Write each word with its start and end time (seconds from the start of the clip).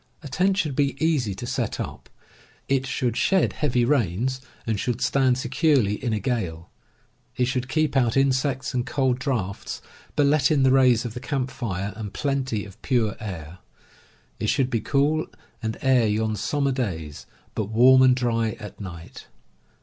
A 0.23 0.27
tent 0.27 0.57
should 0.57 0.75
be 0.75 0.97
easy 0.99 1.35
to 1.35 1.45
set 1.45 1.79
up. 1.79 2.09
It 2.67 2.87
should 2.87 3.15
shed 3.15 3.53
heavy 3.53 3.85
rains, 3.85 4.41
and 4.65 4.79
should 4.79 4.99
stand 4.99 5.37
securely 5.37 6.03
in 6.03 6.11
a 6.11 6.19
gale. 6.19 6.71
It 7.37 7.45
should 7.45 7.69
keep 7.69 7.95
out 7.95 8.17
insects 8.17 8.73
and 8.73 8.83
cold 8.83 9.19
draughts, 9.19 9.79
but 10.15 10.25
let 10.25 10.49
in 10.49 10.63
the 10.63 10.71
rays 10.71 11.05
of 11.05 11.13
the 11.13 11.19
camp 11.19 11.51
fire 11.51 11.93
and 11.95 12.11
plenty 12.15 12.65
of 12.65 12.81
pure 12.81 13.15
air. 13.19 13.59
It 14.39 14.49
should 14.49 14.71
be 14.71 14.81
cool 14.81 15.27
and 15.61 15.77
air 15.83 16.07
yon 16.07 16.35
summer 16.35 16.71
days, 16.71 17.27
but 17.53 17.65
warm 17.65 18.01
and 18.01 18.15
dry 18.15 18.53
at 18.59 18.81
night. 18.81 19.27